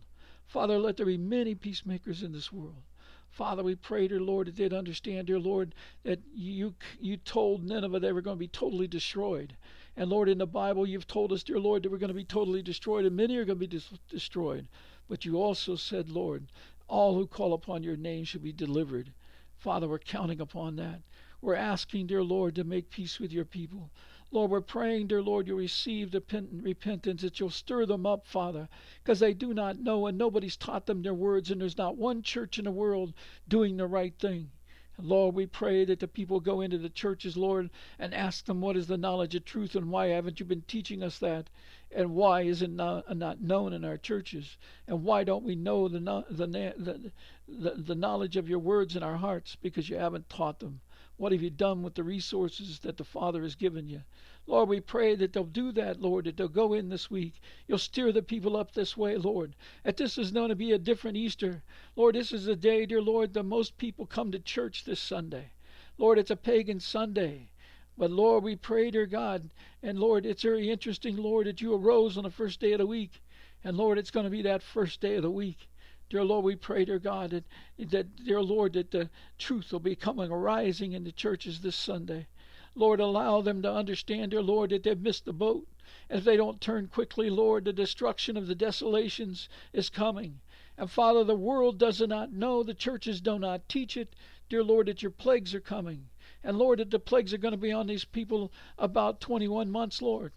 Father, 0.46 0.78
let 0.78 0.98
there 0.98 1.06
be 1.08 1.18
many 1.18 1.56
peacemakers 1.56 2.22
in 2.22 2.32
this 2.32 2.54
world. 2.54 2.84
Father, 3.32 3.64
we 3.64 3.74
pray, 3.74 4.08
dear 4.08 4.20
Lord, 4.20 4.46
that 4.46 4.58
they'd 4.58 4.72
understand, 4.72 5.26
dear 5.26 5.40
Lord, 5.40 5.74
that 6.04 6.20
you 6.36 6.76
you 7.00 7.18
told 7.18 7.64
Nineveh 7.64 8.00
they 8.00 8.12
were 8.12 8.22
going 8.22 8.38
to 8.38 8.40
be 8.40 8.48
totally 8.50 8.88
destroyed. 8.88 9.58
And 9.98 10.12
Lord, 10.12 10.30
in 10.30 10.38
the 10.38 10.46
Bible, 10.46 10.86
you've 10.86 11.08
told 11.08 11.34
us, 11.34 11.42
dear 11.42 11.60
Lord, 11.60 11.82
that 11.82 11.92
we're 11.92 11.98
going 11.98 12.10
to 12.10 12.14
be 12.14 12.24
totally 12.24 12.62
destroyed, 12.62 13.06
and 13.06 13.16
many 13.16 13.36
are 13.38 13.46
going 13.46 13.58
to 13.58 13.68
be 13.68 13.68
dis- 13.68 13.98
destroyed. 14.10 14.68
But 15.08 15.26
you 15.26 15.42
also 15.42 15.76
said, 15.76 16.10
Lord, 16.10 16.48
all 16.92 17.16
who 17.16 17.26
call 17.26 17.54
upon 17.54 17.84
your 17.84 17.96
name 17.96 18.26
shall 18.26 18.42
be 18.42 18.52
delivered. 18.52 19.14
Father, 19.58 19.88
we're 19.88 19.98
counting 19.98 20.42
upon 20.42 20.76
that. 20.76 21.02
We're 21.40 21.56
asking, 21.56 22.08
dear 22.08 22.22
Lord, 22.22 22.56
to 22.56 22.66
make 22.66 22.90
peace 22.90 23.18
with 23.18 23.32
your 23.32 23.46
people. 23.46 23.90
Lord, 24.30 24.52
we're 24.52 24.62
praying, 24.62 25.08
dear 25.08 25.22
Lord, 25.22 25.48
you'll 25.48 25.58
receive 25.58 26.14
repentance, 26.14 27.22
that 27.22 27.40
you'll 27.40 27.50
stir 27.50 27.86
them 27.86 28.06
up, 28.06 28.28
Father, 28.28 28.68
because 29.02 29.20
they 29.20 29.34
do 29.34 29.54
not 29.54 29.80
know 29.80 30.06
and 30.08 30.18
nobody's 30.18 30.58
taught 30.58 30.86
them 30.86 31.02
their 31.02 31.14
words, 31.14 31.50
and 31.50 31.62
there's 31.62 31.78
not 31.78 31.98
one 31.98 32.22
church 32.22 32.60
in 32.60 32.66
the 32.66 32.72
world 32.72 33.14
doing 33.48 33.78
the 33.78 33.88
right 33.88 34.14
thing. 34.20 34.52
Lord, 35.00 35.36
we 35.36 35.46
pray 35.46 35.86
that 35.86 36.00
the 36.00 36.08
people 36.08 36.40
go 36.40 36.62
into 36.62 36.78
the 36.78 36.90
churches, 36.90 37.38
Lord, 37.38 37.70
and 37.98 38.14
ask 38.14 38.46
them 38.46 38.62
what 38.62 38.76
is 38.76 38.88
the 38.88 38.98
knowledge 38.98 39.36
of 39.36 39.46
truth 39.46 39.76
and 39.76 39.90
why 39.90 40.08
haven't 40.08 40.40
you 40.40 40.46
been 40.46 40.64
teaching 40.64 41.02
us 41.02 41.18
that? 41.20 41.50
And 41.92 42.14
why 42.14 42.42
is 42.42 42.62
it 42.62 42.70
not, 42.70 43.18
not 43.18 43.42
known 43.42 43.74
in 43.74 43.86
our 43.86 43.98
churches? 43.98 44.58
And 44.88 45.04
why 45.04 45.24
don't 45.24 45.44
we 45.44 45.56
know 45.56 45.88
the, 45.88 46.00
the, 46.30 46.46
the, 46.46 47.12
the, 47.48 47.72
the 47.82 47.96
knowledge 47.96 48.38
of 48.38 48.50
your 48.50 48.60
words 48.60 48.96
in 48.96 49.04
our 49.04 49.18
hearts? 49.18 49.56
Because 49.56 49.90
you 49.90 49.96
haven't 49.96 50.30
taught 50.30 50.60
them. 50.60 50.82
What 51.22 51.34
have 51.34 51.44
you 51.44 51.52
done 51.52 51.84
with 51.84 51.94
the 51.94 52.04
resources 52.04 52.80
that 52.80 52.98
the 52.98 53.04
Father 53.04 53.44
has 53.44 53.54
given 53.54 53.88
you? 53.88 54.02
Lord, 54.48 54.70
we 54.70 54.80
pray 54.80 55.14
that 55.14 55.34
they'll 55.34 55.44
do 55.44 55.72
that, 55.74 56.02
Lord, 56.02 56.26
that 56.26 56.36
they'll 56.36 56.48
go 56.48 56.74
in 56.74 56.90
this 56.90 57.12
week. 57.12 57.40
You'll 57.68 57.78
steer 57.78 58.12
the 58.12 58.24
people 58.24 58.58
up 58.58 58.72
this 58.72 58.98
way, 58.98 59.16
Lord. 59.18 59.56
That 59.84 59.98
this 59.98 60.18
is 60.18 60.32
going 60.32 60.50
to 60.50 60.56
be 60.56 60.72
a 60.72 60.80
different 60.80 61.18
Easter. 61.18 61.62
Lord, 61.96 62.16
this 62.16 62.32
is 62.32 62.48
a 62.48 62.56
day, 62.56 62.88
dear 62.88 63.04
Lord, 63.04 63.36
that 63.36 63.44
most 63.44 63.78
people 63.78 64.08
come 64.08 64.32
to 64.32 64.40
church 64.40 64.84
this 64.84 65.00
Sunday. 65.00 65.52
Lord, 66.00 66.18
it's 66.18 66.32
a 66.32 66.36
pagan 66.36 66.80
Sunday. 66.80 67.52
But 68.00 68.10
Lord, 68.10 68.44
we 68.44 68.56
pray, 68.56 68.90
dear 68.90 69.06
God, 69.06 69.48
and 69.84 70.00
Lord, 70.00 70.26
it's 70.26 70.42
very 70.42 70.72
interesting, 70.72 71.18
Lord, 71.18 71.46
that 71.46 71.62
you 71.62 71.76
arose 71.76 72.18
on 72.18 72.24
the 72.24 72.32
first 72.32 72.60
day 72.60 72.72
of 72.72 72.80
the 72.80 72.88
week. 72.88 73.22
And 73.64 73.78
Lord, 73.78 74.00
it's 74.00 74.10
going 74.10 74.24
to 74.24 74.32
be 74.32 74.42
that 74.42 74.64
first 74.64 75.00
day 75.00 75.18
of 75.18 75.22
the 75.22 75.30
week. 75.30 75.68
Dear 76.12 76.26
Lord, 76.26 76.44
we 76.44 76.58
pray, 76.58 76.84
dear 76.84 77.00
God, 77.00 77.30
that, 77.30 77.46
that 77.80 78.26
dear 78.26 78.42
Lord, 78.42 78.74
that 78.74 78.92
the 78.92 79.10
truth 79.38 79.72
will 79.72 79.80
be 79.80 79.96
coming 79.96 80.30
arising 80.30 80.92
in 80.92 81.06
the 81.06 81.12
churches 81.14 81.62
this 81.62 81.78
Sunday. 81.78 82.28
Lord, 82.76 83.00
allow 83.00 83.40
them 83.40 83.62
to 83.62 83.72
understand, 83.72 84.32
dear 84.32 84.42
Lord, 84.42 84.72
that 84.72 84.84
they've 84.84 85.00
missed 85.00 85.24
the 85.24 85.32
boat. 85.32 85.70
And 86.10 86.20
if 86.20 86.26
they 86.26 86.36
don't 86.36 86.60
turn 86.60 86.90
quickly, 86.90 87.30
Lord, 87.30 87.64
the 87.64 87.72
destruction 87.72 88.36
of 88.36 88.48
the 88.48 88.56
desolations 88.56 89.48
is 89.72 89.90
coming. 89.90 90.42
And 90.78 90.92
Father, 90.92 91.24
the 91.24 91.34
world 91.34 91.78
does 91.78 92.02
not 92.02 92.34
know, 92.34 92.62
the 92.62 92.74
churches 92.74 93.22
do 93.22 93.40
not 93.40 93.70
teach 93.70 93.96
it, 93.96 94.14
dear 94.50 94.66
Lord, 94.66 94.88
that 94.88 95.02
your 95.02 95.12
plagues 95.12 95.56
are 95.56 95.62
coming. 95.62 96.10
And 96.44 96.58
Lord, 96.58 96.80
that 96.80 96.92
the 96.92 97.00
plagues 97.00 97.34
are 97.34 97.38
going 97.38 97.54
to 97.54 97.58
be 97.58 97.72
on 97.72 97.88
these 97.88 98.04
people 98.04 98.52
about 98.78 99.22
21 99.22 99.72
months, 99.72 100.02
Lord. 100.02 100.34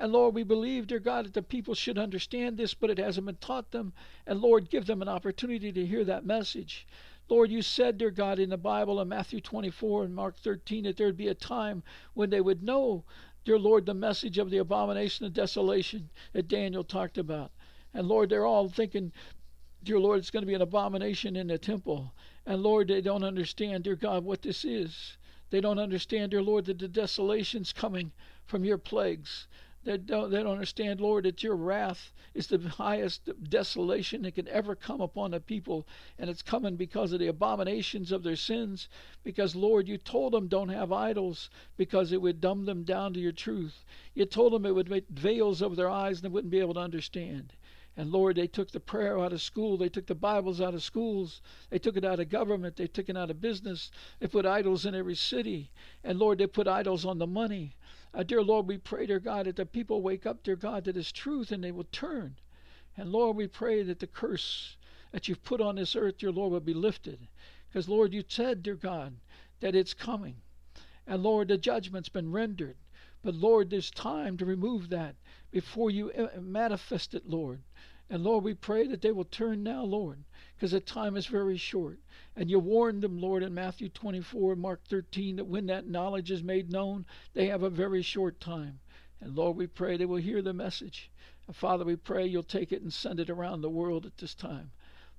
And 0.00 0.12
Lord, 0.12 0.32
we 0.34 0.44
believe, 0.44 0.86
dear 0.86 1.00
God, 1.00 1.26
that 1.26 1.34
the 1.34 1.42
people 1.42 1.74
should 1.74 1.98
understand 1.98 2.56
this, 2.56 2.72
but 2.72 2.88
it 2.88 2.98
hasn't 2.98 3.26
been 3.26 3.34
taught 3.36 3.72
them. 3.72 3.92
And 4.26 4.40
Lord, 4.40 4.70
give 4.70 4.86
them 4.86 5.02
an 5.02 5.08
opportunity 5.08 5.72
to 5.72 5.84
hear 5.84 6.04
that 6.04 6.24
message. 6.24 6.86
Lord, 7.28 7.50
you 7.50 7.62
said, 7.62 7.98
dear 7.98 8.12
God, 8.12 8.38
in 8.38 8.50
the 8.50 8.56
Bible 8.56 9.00
in 9.00 9.08
Matthew 9.08 9.40
24 9.40 10.04
and 10.04 10.14
Mark 10.14 10.36
13 10.36 10.84
that 10.84 10.96
there'd 10.96 11.16
be 11.16 11.26
a 11.26 11.34
time 11.34 11.82
when 12.14 12.30
they 12.30 12.40
would 12.40 12.62
know, 12.62 13.04
dear 13.44 13.58
Lord, 13.58 13.86
the 13.86 13.92
message 13.92 14.38
of 14.38 14.50
the 14.50 14.58
abomination 14.58 15.26
of 15.26 15.32
desolation 15.32 16.08
that 16.32 16.46
Daniel 16.46 16.84
talked 16.84 17.18
about. 17.18 17.50
And 17.92 18.06
Lord, 18.06 18.30
they're 18.30 18.46
all 18.46 18.68
thinking, 18.68 19.12
dear 19.82 19.98
Lord, 19.98 20.20
it's 20.20 20.30
going 20.30 20.42
to 20.42 20.46
be 20.46 20.54
an 20.54 20.62
abomination 20.62 21.34
in 21.34 21.48
the 21.48 21.58
temple. 21.58 22.14
And 22.46 22.62
Lord, 22.62 22.88
they 22.88 23.00
don't 23.00 23.24
understand, 23.24 23.84
dear 23.84 23.96
God, 23.96 24.24
what 24.24 24.42
this 24.42 24.64
is. 24.64 25.18
They 25.50 25.60
don't 25.60 25.78
understand, 25.78 26.30
dear 26.30 26.42
Lord, 26.42 26.66
that 26.66 26.78
the 26.78 26.88
desolation's 26.88 27.72
coming 27.72 28.12
from 28.44 28.64
your 28.64 28.78
plagues. 28.78 29.48
They 29.84 29.96
don't, 29.96 30.30
they 30.30 30.42
don't 30.42 30.52
understand, 30.52 31.00
Lord, 31.00 31.24
that 31.24 31.42
your 31.42 31.54
wrath 31.54 32.12
is 32.34 32.48
the 32.48 32.58
highest 32.58 33.30
desolation 33.48 34.22
that 34.22 34.34
can 34.34 34.48
ever 34.48 34.74
come 34.74 35.00
upon 35.00 35.32
a 35.32 35.40
people. 35.40 35.86
And 36.18 36.28
it's 36.28 36.42
coming 36.42 36.76
because 36.76 37.12
of 37.12 37.20
the 37.20 37.28
abominations 37.28 38.12
of 38.12 38.22
their 38.22 38.36
sins. 38.36 38.88
Because, 39.22 39.54
Lord, 39.54 39.88
you 39.88 39.96
told 39.96 40.32
them 40.32 40.48
don't 40.48 40.68
have 40.68 40.92
idols 40.92 41.48
because 41.76 42.12
it 42.12 42.20
would 42.20 42.40
dumb 42.40 42.64
them 42.64 42.82
down 42.84 43.14
to 43.14 43.20
your 43.20 43.32
truth. 43.32 43.84
You 44.14 44.26
told 44.26 44.52
them 44.52 44.66
it 44.66 44.74
would 44.74 44.90
make 44.90 45.08
veils 45.08 45.62
over 45.62 45.76
their 45.76 45.88
eyes 45.88 46.18
and 46.18 46.24
they 46.24 46.34
wouldn't 46.34 46.50
be 46.50 46.60
able 46.60 46.74
to 46.74 46.80
understand. 46.80 47.52
And 47.98 48.12
Lord, 48.12 48.36
they 48.36 48.46
took 48.46 48.70
the 48.70 48.78
prayer 48.78 49.18
out 49.18 49.32
of 49.32 49.42
school. 49.42 49.76
They 49.76 49.88
took 49.88 50.06
the 50.06 50.14
Bibles 50.14 50.60
out 50.60 50.72
of 50.72 50.84
schools. 50.84 51.42
They 51.68 51.80
took 51.80 51.96
it 51.96 52.04
out 52.04 52.20
of 52.20 52.28
government. 52.28 52.76
They 52.76 52.86
took 52.86 53.08
it 53.08 53.16
out 53.16 53.28
of 53.28 53.40
business. 53.40 53.90
They 54.20 54.28
put 54.28 54.46
idols 54.46 54.86
in 54.86 54.94
every 54.94 55.16
city. 55.16 55.72
And 56.04 56.16
Lord, 56.16 56.38
they 56.38 56.46
put 56.46 56.68
idols 56.68 57.04
on 57.04 57.18
the 57.18 57.26
money. 57.26 57.74
Uh, 58.14 58.22
dear 58.22 58.40
Lord, 58.40 58.68
we 58.68 58.78
pray, 58.78 59.06
dear 59.06 59.18
God, 59.18 59.46
that 59.46 59.56
the 59.56 59.66
people 59.66 60.00
wake 60.00 60.26
up, 60.26 60.44
dear 60.44 60.54
God, 60.54 60.84
to 60.84 60.92
this 60.92 61.10
truth 61.10 61.50
and 61.50 61.62
they 61.62 61.72
will 61.72 61.88
turn. 61.90 62.36
And 62.96 63.10
Lord, 63.10 63.36
we 63.36 63.48
pray 63.48 63.82
that 63.82 63.98
the 63.98 64.06
curse 64.06 64.76
that 65.10 65.26
you've 65.26 65.42
put 65.42 65.60
on 65.60 65.74
this 65.74 65.96
earth, 65.96 66.18
dear 66.18 66.30
Lord, 66.30 66.52
will 66.52 66.60
be 66.60 66.74
lifted. 66.74 67.26
Because, 67.68 67.88
Lord, 67.88 68.14
you 68.14 68.22
said, 68.28 68.62
dear 68.62 68.76
God, 68.76 69.16
that 69.58 69.74
it's 69.74 69.92
coming. 69.92 70.36
And 71.04 71.24
Lord, 71.24 71.48
the 71.48 71.58
judgment's 71.58 72.08
been 72.08 72.30
rendered. 72.30 72.76
But 73.22 73.34
Lord, 73.34 73.70
there's 73.70 73.90
time 73.90 74.36
to 74.36 74.46
remove 74.46 74.90
that 74.90 75.16
before 75.50 75.90
you 75.90 76.10
uh, 76.12 76.40
manifest 76.40 77.14
it, 77.14 77.28
Lord. 77.28 77.62
And 78.10 78.24
Lord, 78.24 78.44
we 78.44 78.54
pray 78.54 78.86
that 78.86 79.02
they 79.02 79.12
will 79.12 79.24
turn 79.24 79.62
now, 79.62 79.82
Lord, 79.82 80.24
because 80.54 80.70
the 80.70 80.80
time 80.80 81.16
is 81.16 81.26
very 81.26 81.56
short. 81.56 81.98
And 82.36 82.50
you 82.50 82.58
warned 82.58 83.02
them, 83.02 83.18
Lord, 83.18 83.42
in 83.42 83.52
Matthew 83.52 83.88
24 83.90 84.52
and 84.52 84.62
Mark 84.62 84.84
13, 84.84 85.36
that 85.36 85.44
when 85.44 85.66
that 85.66 85.88
knowledge 85.88 86.30
is 86.30 86.42
made 86.42 86.70
known, 86.70 87.04
they 87.34 87.46
have 87.48 87.62
a 87.62 87.70
very 87.70 88.00
short 88.00 88.40
time. 88.40 88.80
And 89.20 89.34
Lord, 89.34 89.56
we 89.56 89.66
pray 89.66 89.96
they 89.96 90.06
will 90.06 90.16
hear 90.16 90.40
the 90.40 90.54
message. 90.54 91.10
And 91.46 91.56
Father, 91.56 91.84
we 91.84 91.96
pray 91.96 92.26
you'll 92.26 92.42
take 92.44 92.72
it 92.72 92.82
and 92.82 92.92
send 92.92 93.20
it 93.20 93.28
around 93.28 93.60
the 93.60 93.68
world 93.68 94.06
at 94.06 94.16
this 94.16 94.34
time. 94.34 94.70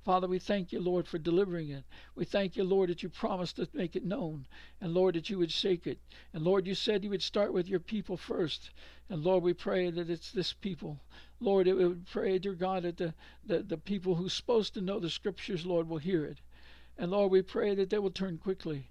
Father, 0.06 0.28
we 0.28 0.40
thank 0.40 0.72
you, 0.72 0.80
Lord, 0.80 1.08
for 1.08 1.18
delivering 1.18 1.70
it. 1.70 1.84
We 2.16 2.24
thank 2.26 2.56
you, 2.56 2.64
Lord, 2.64 2.90
that 2.90 3.04
you 3.04 3.10
promised 3.10 3.58
to 3.58 3.68
make 3.74 3.96
it 3.96 4.06
known. 4.06 4.48
And 4.80 4.94
Lord, 4.94 5.16
that 5.16 5.30
you 5.30 5.38
would 5.38 5.52
shake 5.52 5.88
it. 5.88 6.00
And 6.34 6.44
Lord, 6.44 6.66
you 6.66 6.74
said 6.74 7.04
you 7.04 7.10
would 7.10 7.22
start 7.22 7.54
with 7.54 7.68
your 7.68 7.82
people 7.82 8.16
first. 8.16 8.72
And 9.10 9.24
Lord, 9.24 9.44
we 9.44 9.54
pray 9.54 9.90
that 9.90 10.10
it's 10.10 10.32
this 10.32 10.54
people. 10.54 11.00
Lord, 11.42 11.68
it 11.68 11.74
would 11.74 12.08
pray, 12.08 12.40
dear 12.40 12.54
God, 12.54 12.84
that 12.84 12.98
the, 12.98 13.14
the, 13.46 13.60
the 13.60 13.78
people 13.78 14.16
who's 14.16 14.34
supposed 14.34 14.74
to 14.76 14.82
know 14.82 15.00
the 15.00 15.10
scriptures, 15.10 15.66
Lord, 15.66 15.90
will 15.90 15.98
hear 15.98 16.26
it. 16.26 16.40
And 16.98 17.12
Lord, 17.12 17.32
we 17.32 17.42
pray 17.42 17.76
that 17.76 17.90
they 17.90 18.00
will 18.00 18.12
turn 18.12 18.38
quickly. 18.38 18.90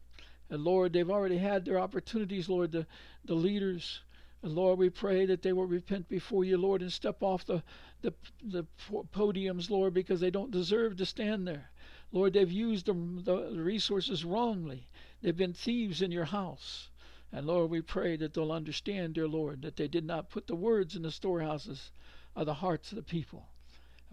And 0.51 0.63
Lord, 0.63 0.93
they've 0.93 1.11
already 1.11 1.39
had 1.39 1.65
their 1.65 1.79
opportunities, 1.79 2.49
Lord, 2.49 2.73
the, 2.73 2.87
the 3.25 3.35
leaders. 3.35 4.01
Lord, 4.43 4.79
we 4.79 4.89
pray 4.89 5.27
that 5.27 5.43
they 5.43 5.53
will 5.53 5.67
repent 5.67 6.09
before 6.09 6.45
you, 6.45 6.57
Lord, 6.57 6.81
and 6.81 6.93
step 6.93 7.23
off 7.23 7.45
the, 7.45 7.63
the, 8.03 8.15
the 8.43 8.65
podiums, 9.13 9.69
Lord, 9.69 9.93
because 9.93 10.21
they 10.21 10.31
don't 10.31 10.53
deserve 10.53 10.97
to 10.97 11.07
stand 11.07 11.47
there. 11.47 11.71
Lord, 12.13 12.33
they've 12.33 12.51
used 12.51 12.87
the, 12.87 12.93
the 12.93 13.61
resources 13.61 14.25
wrongly. 14.25 14.89
They've 15.21 15.37
been 15.37 15.53
thieves 15.53 16.03
in 16.03 16.13
your 16.13 16.25
house. 16.25 16.89
And 17.33 17.47
Lord, 17.47 17.71
we 17.71 17.83
pray 17.83 18.17
that 18.17 18.33
they'll 18.33 18.53
understand, 18.53 19.15
dear 19.15 19.29
Lord, 19.29 19.63
that 19.63 19.77
they 19.77 19.89
did 19.89 20.05
not 20.05 20.31
put 20.31 20.47
the 20.47 20.55
words 20.55 20.95
in 20.97 21.03
the 21.03 21.11
storehouses 21.11 21.91
of 22.35 22.47
the 22.47 22.55
hearts 22.55 22.93
of 22.93 22.97
the 22.97 23.03
people. 23.03 23.47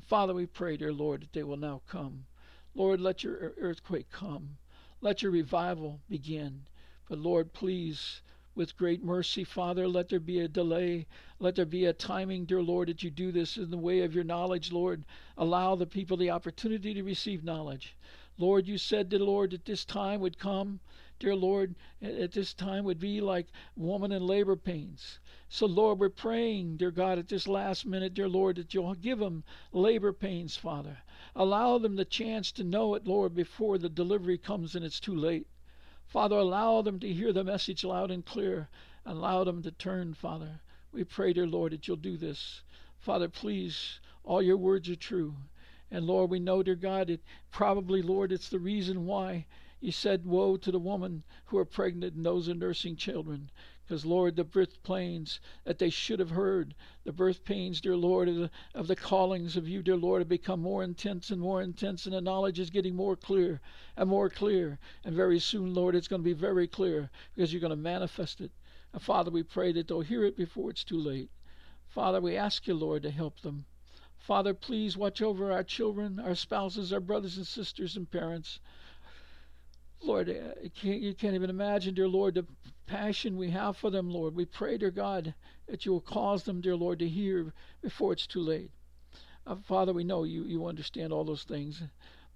Father, 0.08 0.34
we 0.34 0.48
pray, 0.48 0.75
dear 0.75 0.91
Lord, 0.91 1.22
that 1.22 1.34
they 1.34 1.44
will 1.44 1.55
now 1.55 1.82
come. 1.88 2.25
Lord, 2.74 3.00
let 3.00 3.24
your 3.24 3.53
earthquake 3.58 4.10
come. 4.12 4.58
Let 5.00 5.22
your 5.22 5.32
revival 5.32 6.01
begin. 6.10 6.65
But 7.08 7.20
Lord, 7.20 7.53
please 7.53 8.22
with 8.55 8.77
great 8.77 9.03
mercy, 9.03 9.43
Father. 9.43 9.88
Let 9.88 10.09
there 10.09 10.19
be 10.19 10.39
a 10.39 10.47
delay. 10.47 11.05
Let 11.39 11.55
there 11.55 11.65
be 11.65 11.85
a 11.85 11.93
timing, 11.93 12.45
dear 12.45 12.62
Lord, 12.62 12.88
that 12.88 13.03
you 13.03 13.12
do 13.12 13.31
this 13.31 13.57
in 13.57 13.69
the 13.69 13.77
way 13.77 14.01
of 14.01 14.15
your 14.15 14.24
knowledge, 14.24 14.71
Lord. 14.71 15.03
Allow 15.38 15.75
the 15.75 15.85
people 15.85 16.17
the 16.17 16.31
opportunity 16.31 16.93
to 16.93 17.03
receive 17.03 17.43
knowledge. 17.43 17.95
Lord, 18.38 18.67
you 18.67 18.77
said, 18.77 19.09
dear 19.09 19.19
Lord, 19.19 19.51
that 19.51 19.65
this 19.65 19.85
time 19.85 20.19
would 20.21 20.38
come, 20.38 20.79
dear 21.19 21.35
Lord, 21.35 21.75
at 22.01 22.31
this 22.33 22.53
time 22.53 22.83
would 22.83 23.00
be 23.00 23.21
like 23.21 23.47
woman 23.75 24.12
in 24.12 24.25
labor 24.25 24.55
pains. 24.55 25.19
So, 25.47 25.65
Lord, 25.65 26.00
we're 26.00 26.09
praying, 26.09 26.77
dear 26.77 26.91
God, 26.91 27.17
at 27.17 27.29
this 27.29 27.47
last 27.47 27.85
minute, 27.85 28.13
dear 28.13 28.27
Lord, 28.27 28.57
that 28.57 28.74
you'll 28.74 28.93
give 28.95 29.19
them 29.19 29.43
labor 29.71 30.12
pains, 30.12 30.55
Father. 30.55 30.97
Allow 31.35 31.77
them 31.77 31.95
the 31.95 32.05
chance 32.05 32.51
to 32.53 32.63
know 32.63 32.95
it, 32.95 33.07
Lord, 33.07 33.35
before 33.35 33.77
the 33.77 33.89
delivery 33.89 34.38
comes 34.38 34.75
and 34.75 34.83
it's 34.83 35.00
too 35.00 35.15
late. 35.15 35.47
Father, 36.07 36.38
allow 36.38 36.81
them 36.81 37.00
to 37.00 37.12
hear 37.12 37.33
the 37.33 37.43
message 37.43 37.83
loud 37.83 38.12
and 38.12 38.25
clear. 38.25 38.69
Allow 39.05 39.43
them 39.43 39.63
to 39.63 39.71
turn, 39.71 40.13
Father. 40.13 40.62
We 40.91 41.03
pray, 41.03 41.33
dear 41.33 41.47
Lord, 41.47 41.74
that 41.74 41.88
you'll 41.88 41.97
do 41.97 42.15
this. 42.15 42.62
Father, 42.97 43.27
please, 43.27 44.00
all 44.24 44.41
your 44.41 44.57
words 44.57 44.89
are 44.89 44.95
true. 44.95 45.35
And 45.91 46.05
Lord, 46.07 46.29
we 46.29 46.39
know, 46.39 46.63
dear 46.63 46.75
God, 46.75 47.09
it 47.09 47.21
probably, 47.51 48.01
Lord, 48.01 48.31
it's 48.31 48.50
the 48.50 48.59
reason 48.59 49.05
why 49.05 49.45
you 49.81 49.91
said, 49.91 50.25
Woe 50.25 50.57
to 50.57 50.71
the 50.71 50.79
woman 50.79 51.24
who 51.45 51.57
are 51.57 51.65
pregnant 51.65 52.15
and 52.15 52.25
those 52.25 52.50
are 52.50 52.55
nursing 52.55 52.95
children. 52.95 53.51
Because, 53.87 54.03
Lord, 54.03 54.35
the 54.35 54.43
birth 54.43 54.81
pains 54.81 55.39
that 55.63 55.77
they 55.77 55.91
should 55.91 56.19
have 56.19 56.31
heard, 56.31 56.73
the 57.03 57.11
birth 57.11 57.43
pains, 57.43 57.79
dear 57.79 57.95
Lord, 57.95 58.27
of 58.27 58.35
the, 58.35 58.49
of 58.73 58.87
the 58.87 58.95
callings 58.95 59.55
of 59.55 59.67
you, 59.67 59.83
dear 59.83 59.95
Lord, 59.95 60.21
have 60.21 60.27
become 60.27 60.59
more 60.59 60.83
intense 60.83 61.29
and 61.29 61.39
more 61.39 61.61
intense, 61.61 62.05
and 62.05 62.15
the 62.15 62.21
knowledge 62.21 62.59
is 62.59 62.71
getting 62.71 62.95
more 62.95 63.15
clear 63.15 63.61
and 63.95 64.09
more 64.09 64.27
clear. 64.29 64.79
And 65.03 65.15
very 65.15 65.39
soon, 65.39 65.75
Lord, 65.75 65.93
it's 65.93 66.07
going 66.07 66.21
to 66.21 66.25
be 66.25 66.33
very 66.33 66.67
clear 66.67 67.11
because 67.35 67.53
you're 67.53 67.61
going 67.61 67.69
to 67.69 67.75
manifest 67.75 68.41
it. 68.41 68.51
And 68.91 69.01
Father, 69.01 69.29
we 69.29 69.43
pray 69.43 69.71
that 69.73 69.87
they'll 69.87 70.01
hear 70.01 70.23
it 70.23 70.35
before 70.35 70.71
it's 70.71 70.83
too 70.83 70.99
late. 70.99 71.29
Father, 71.87 72.19
we 72.19 72.35
ask 72.35 72.65
you, 72.65 72.73
Lord, 72.73 73.03
to 73.03 73.11
help 73.11 73.41
them. 73.41 73.65
Father, 74.17 74.55
please 74.55 74.97
watch 74.97 75.21
over 75.21 75.51
our 75.51 75.63
children, 75.63 76.19
our 76.19 76.33
spouses, 76.33 76.91
our 76.91 76.99
brothers 76.99 77.37
and 77.37 77.45
sisters 77.45 77.95
and 77.95 78.09
parents. 78.09 78.59
Lord, 80.05 80.27
you 80.27 80.69
can't, 80.69 81.01
you 81.01 81.13
can't 81.15 81.33
even 81.33 81.50
imagine, 81.50 81.95
dear 81.95 82.07
Lord, 82.07 82.35
the 82.35 82.45
passion 82.85 83.38
we 83.38 83.50
have 83.50 83.75
for 83.75 83.89
them, 83.89 84.09
Lord. 84.09 84.35
We 84.35 84.45
pray, 84.45 84.77
dear 84.77 84.91
God, 84.91 85.33
that 85.67 85.85
you 85.85 85.91
will 85.91 86.01
cause 86.01 86.43
them, 86.43 86.62
dear 86.62 86.75
Lord, 86.75 87.00
to 87.00 87.09
hear 87.09 87.53
before 87.81 88.13
it's 88.13 88.27
too 88.27 88.41
late. 88.41 88.69
Uh, 89.47 89.55
Father, 89.67 89.93
we 89.93 90.03
know 90.03 90.24
you, 90.24 90.43
you 90.43 90.67
understand 90.67 91.12
all 91.12 91.24
those 91.24 91.43
things. 91.43 91.81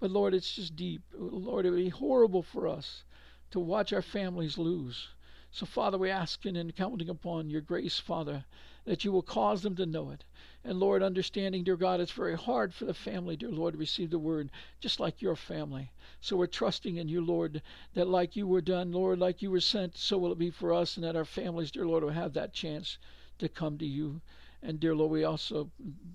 But 0.00 0.10
Lord, 0.10 0.34
it's 0.34 0.54
just 0.54 0.74
deep. 0.74 1.02
Lord, 1.14 1.64
it 1.64 1.70
would 1.70 1.76
be 1.76 1.88
horrible 1.90 2.42
for 2.42 2.66
us 2.66 3.04
to 3.52 3.60
watch 3.60 3.92
our 3.92 4.02
families 4.02 4.58
lose. 4.58 5.08
So, 5.52 5.66
Father, 5.66 5.98
we 5.98 6.10
ask 6.10 6.44
and 6.46 6.74
counting 6.74 7.08
upon 7.08 7.50
your 7.50 7.60
grace, 7.60 7.98
Father, 7.98 8.44
that 8.84 9.04
you 9.04 9.12
will 9.12 9.22
cause 9.22 9.62
them 9.62 9.76
to 9.76 9.86
know 9.86 10.10
it. 10.10 10.24
And 10.64 10.78
Lord, 10.78 11.02
understanding, 11.02 11.64
dear 11.64 11.76
God, 11.76 12.00
it's 12.00 12.12
very 12.12 12.36
hard 12.36 12.74
for 12.74 12.84
the 12.84 12.94
family, 12.94 13.36
dear 13.36 13.50
Lord, 13.50 13.74
to 13.74 13.78
receive 13.78 14.10
the 14.10 14.18
word, 14.18 14.50
just 14.80 15.00
like 15.00 15.22
your 15.22 15.36
family. 15.36 15.90
So 16.20 16.36
we're 16.36 16.46
trusting 16.46 16.96
in 16.96 17.08
you, 17.08 17.24
Lord, 17.24 17.62
that 17.94 18.08
like 18.08 18.36
you 18.36 18.46
were 18.46 18.60
done, 18.60 18.92
Lord, 18.92 19.18
like 19.18 19.42
you 19.42 19.50
were 19.50 19.60
sent, 19.60 19.96
so 19.96 20.18
will 20.18 20.32
it 20.32 20.38
be 20.38 20.50
for 20.50 20.72
us, 20.72 20.96
and 20.96 21.04
that 21.04 21.16
our 21.16 21.24
families, 21.24 21.70
dear 21.70 21.86
Lord, 21.86 22.04
will 22.04 22.10
have 22.10 22.34
that 22.34 22.52
chance 22.52 22.98
to 23.38 23.48
come 23.48 23.78
to 23.78 23.86
you. 23.86 24.20
And 24.62 24.78
dear 24.78 24.94
Lord, 24.94 25.10
we 25.10 25.24
also 25.24 25.70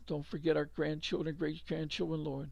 don't 0.05 0.25
forget 0.25 0.55
our 0.55 0.65
grandchildren, 0.65 1.35
great 1.35 1.65
grandchildren, 1.67 2.23
Lord. 2.23 2.51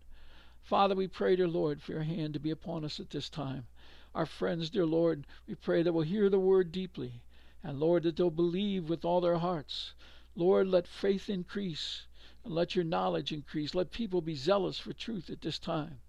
Father, 0.64 0.96
we 0.96 1.08
pray, 1.08 1.36
dear 1.36 1.48
Lord, 1.48 1.82
for 1.82 1.92
your 1.92 2.04
hand 2.04 2.34
to 2.34 2.40
be 2.40 2.50
upon 2.50 2.86
us 2.86 3.00
at 3.00 3.12
this 3.12 3.30
time. 3.30 3.68
Our 4.16 4.26
friends, 4.26 4.70
dear 4.70 4.86
Lord, 4.86 5.28
we 5.48 5.56
pray 5.56 5.84
that 5.84 5.92
we'll 5.92 6.04
hear 6.04 6.30
the 6.30 6.40
word 6.40 6.72
deeply. 6.72 7.22
And 7.64 7.80
Lord, 7.80 8.04
that 8.04 8.18
they'll 8.18 8.30
believe 8.30 8.90
with 8.90 9.06
all 9.06 9.22
their 9.22 9.38
hearts. 9.38 9.94
Lord, 10.36 10.68
let 10.68 10.88
faith 10.88 11.30
increase 11.30 12.06
and 12.44 12.54
let 12.54 12.76
your 12.76 12.84
knowledge 12.84 13.32
increase. 13.32 13.74
Let 13.74 13.92
people 13.92 14.22
be 14.22 14.36
zealous 14.36 14.80
for 14.80 14.94
truth 14.94 15.30
at 15.30 15.42
this 15.42 15.60
time. 15.60 16.00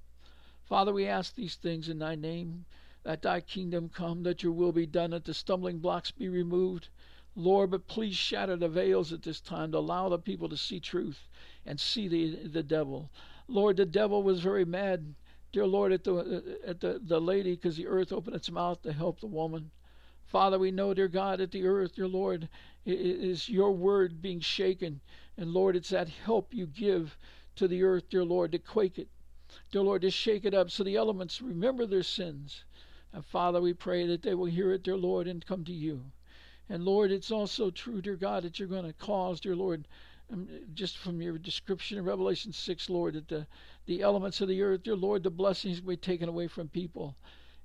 Father, 0.65 0.93
we 0.93 1.07
ask 1.07 1.35
these 1.35 1.57
things 1.57 1.89
in 1.89 1.99
thy 1.99 2.15
name, 2.15 2.65
that 3.05 3.23
thy 3.23 3.41
kingdom 3.41 3.89
come, 3.89 4.23
that 4.23 4.43
your 4.43 4.53
will 4.53 4.73
be 4.73 4.87
done, 4.87 5.11
that 5.11 5.25
the 5.25 5.35
stumbling 5.35 5.79
blocks 5.79 6.11
be 6.11 6.29
removed. 6.29 6.89
Lord, 7.37 7.71
but 7.71 7.87
please 7.87 8.17
shatter 8.17 8.57
the 8.57 8.69
veils 8.69 9.13
at 9.13 9.23
this 9.23 9.41
time 9.41 9.73
to 9.73 9.79
allow 9.79 10.09
the 10.09 10.19
people 10.19 10.49
to 10.49 10.57
see 10.57 10.81
truth 10.81 11.29
and 11.67 11.79
see 11.79 12.09
the, 12.09 12.49
the 12.49 12.63
devil. 12.63 13.11
Lord, 13.47 13.77
the 13.77 13.87
devil 13.87 14.23
was 14.23 14.41
very 14.41 14.65
mad, 14.65 15.15
dear 15.53 15.67
Lord, 15.67 15.93
at 15.93 16.05
the, 16.05 16.59
at 16.67 16.81
the, 16.81 17.01
the 17.05 17.21
lady 17.21 17.55
because 17.55 17.77
the 17.77 17.87
earth 17.87 18.13
opened 18.13 18.37
its 18.37 18.51
mouth 18.51 18.81
to 18.83 18.93
help 18.93 19.21
the 19.21 19.27
woman. 19.27 19.71
Father, 20.35 20.59
we 20.59 20.73
know, 20.73 20.93
dear 20.93 21.07
God, 21.07 21.39
that 21.39 21.53
the 21.53 21.65
earth, 21.65 21.95
dear 21.95 22.09
Lord, 22.09 22.49
is 22.85 23.49
your 23.49 23.71
word 23.71 24.21
being 24.21 24.41
shaken. 24.41 25.01
And 25.39 25.53
Lord, 25.53 25.77
it's 25.77 25.91
that 25.91 26.09
help 26.09 26.53
you 26.53 26.67
give 26.67 27.17
to 27.55 27.69
the 27.69 27.85
earth, 27.85 28.11
dear 28.11 28.25
Lord, 28.25 28.51
to 28.51 28.59
quake 28.59 28.99
it. 28.99 29.07
Dear 29.71 29.83
Lord, 29.83 30.03
to 30.03 30.11
shake 30.11 30.45
it 30.45 30.53
up 30.53 30.73
so 30.73 30.83
the 30.83 30.97
elements 30.97 31.41
remember 31.41 31.87
their 31.87 32.03
sins. 32.03 32.65
And 33.13 33.25
Father, 33.25 33.61
we 33.61 33.75
pray 33.75 34.09
that 34.09 34.23
they 34.23 34.35
will 34.35 34.47
hear 34.47 34.73
it, 34.73 34.83
dear 34.83 34.97
Lord, 34.97 35.29
and 35.29 35.47
come 35.47 35.63
to 35.67 35.73
you. 35.73 36.03
And 36.69 36.85
Lord, 36.85 37.13
it's 37.13 37.31
also 37.31 37.71
true, 37.71 38.03
dear 38.03 38.17
God, 38.17 38.43
that 38.43 38.59
you're 38.59 38.67
going 38.67 38.87
to 38.87 38.93
cause, 38.93 39.39
dear 39.39 39.55
Lord, 39.55 39.87
um, 40.33 40.49
just 40.75 40.99
from 40.99 41.23
your 41.23 41.39
description 41.39 41.97
in 41.97 42.05
Revelation 42.05 42.53
6, 42.53 42.91
Lord, 42.91 43.15
that 43.15 43.29
the, 43.29 43.47
the 43.87 44.03
elements 44.03 44.41
of 44.41 44.49
the 44.49 44.63
earth, 44.63 44.83
dear 44.83 44.97
Lord, 44.97 45.23
the 45.23 45.31
blessings 45.31 45.81
will 45.81 45.91
be 45.91 45.97
taken 45.97 46.29
away 46.29 46.49
from 46.49 46.67
people. 46.67 47.15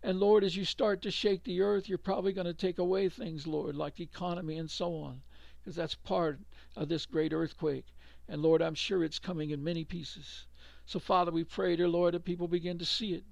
And 0.01 0.19
Lord, 0.19 0.43
as 0.43 0.55
you 0.55 0.63
start 0.63 1.01
to 1.01 1.11
shake 1.11 1.43
the 1.43 1.61
earth, 1.61 1.89
you're 1.89 1.97
probably 1.97 2.31
going 2.31 2.47
to 2.47 2.53
take 2.53 2.79
away 2.79 3.09
things, 3.09 3.45
Lord, 3.45 3.75
like 3.75 3.95
the 3.95 4.03
economy 4.03 4.57
and 4.57 4.71
so 4.71 4.95
on, 4.95 5.21
because 5.59 5.75
that's 5.75 5.95
part 5.95 6.39
of 6.77 6.87
this 6.87 7.05
great 7.05 7.33
earthquake. 7.33 7.85
And 8.27 8.41
Lord, 8.41 8.61
I'm 8.61 8.75
sure 8.75 9.03
it's 9.03 9.19
coming 9.19 9.49
in 9.49 9.63
many 9.63 9.83
pieces. 9.83 10.45
So, 10.85 10.99
Father, 10.99 11.31
we 11.31 11.43
pray, 11.43 11.75
dear 11.75 11.89
Lord, 11.89 12.13
that 12.13 12.23
people 12.23 12.47
begin 12.47 12.77
to 12.79 12.85
see 12.85 13.13
it. 13.13 13.23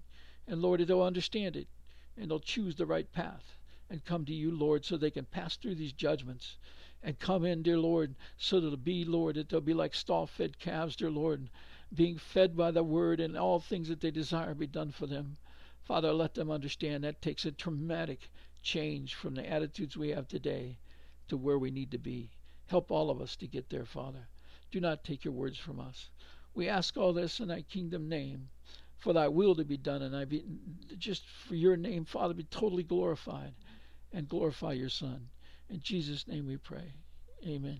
And, 0.47 0.61
Lord, 0.61 0.79
that 0.81 0.85
they'll 0.87 1.01
understand 1.01 1.55
it. 1.55 1.67
And 2.17 2.29
they'll 2.29 2.39
choose 2.39 2.75
the 2.75 2.85
right 2.85 3.09
path 3.11 3.57
and 3.89 4.03
come 4.03 4.25
to 4.25 4.33
you, 4.33 4.51
Lord, 4.51 4.83
so 4.83 4.97
they 4.97 5.11
can 5.11 5.25
pass 5.25 5.55
through 5.55 5.75
these 5.75 5.93
judgments 5.93 6.57
and 7.03 7.17
come 7.19 7.45
in, 7.45 7.61
dear 7.61 7.77
Lord, 7.77 8.15
so 8.37 8.59
that 8.59 8.67
it'll 8.67 8.77
be, 8.77 9.05
Lord, 9.05 9.35
that 9.35 9.49
they'll 9.49 9.61
be 9.61 9.73
like 9.73 9.93
stall 9.93 10.27
fed 10.27 10.59
calves, 10.59 10.95
dear 10.95 11.11
Lord, 11.11 11.49
being 11.93 12.17
fed 12.17 12.57
by 12.57 12.71
the 12.71 12.83
word 12.83 13.19
and 13.19 13.37
all 13.37 13.59
things 13.59 13.87
that 13.87 14.01
they 14.01 14.11
desire 14.11 14.53
be 14.53 14.67
done 14.67 14.91
for 14.91 15.05
them. 15.05 15.37
Father, 15.87 16.11
let 16.11 16.33
them 16.33 16.51
understand 16.51 17.05
that 17.05 17.21
takes 17.21 17.45
a 17.45 17.51
dramatic 17.51 18.29
change 18.61 19.15
from 19.15 19.35
the 19.35 19.49
attitudes 19.49 19.95
we 19.95 20.09
have 20.09 20.27
today. 20.27 20.77
to 21.29 21.37
where 21.37 21.57
we 21.57 21.71
need 21.71 21.91
to 21.91 21.97
be. 21.97 22.31
Help 22.67 22.91
all 22.91 23.09
of 23.09 23.21
us 23.21 23.35
to 23.37 23.47
get 23.47 23.69
there, 23.69 23.85
Father. 23.85 24.27
Do 24.71 24.79
not 24.81 25.03
take 25.03 25.23
your 25.23 25.33
words 25.33 25.57
from 25.57 25.79
us. 25.79 26.09
We 26.53 26.67
ask 26.67 26.97
all 26.97 27.13
this 27.13 27.39
in 27.39 27.47
thy 27.47 27.61
kingdom 27.61 28.09
name, 28.09 28.49
for 28.97 29.13
thy 29.13 29.27
will 29.29 29.55
to 29.55 29.63
be 29.63 29.77
done, 29.77 30.01
and 30.01 30.15
I 30.15 30.25
be 30.25 30.43
just 30.97 31.25
for 31.25 31.55
your 31.55 31.77
name, 31.77 32.05
Father, 32.05 32.33
be 32.33 32.43
totally 32.43 32.83
glorified 32.83 33.53
and 34.11 34.27
glorify 34.27 34.73
your 34.73 34.89
Son. 34.89 35.29
In 35.69 35.79
Jesus' 35.79 36.27
name 36.27 36.47
we 36.47 36.57
pray. 36.57 36.93
Amen. 37.45 37.79